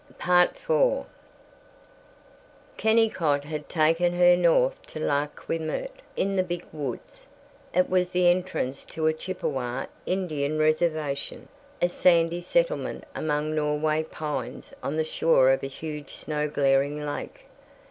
[0.19, 1.05] IV
[2.75, 7.27] Kennicott had taken her north to Lac qui Meurt, in the Big Woods.
[7.71, 11.49] It was the entrance to a Chippewa Indian reservation,
[11.83, 17.45] a sandy settlement among Norway pines on the shore of a huge snow glaring lake.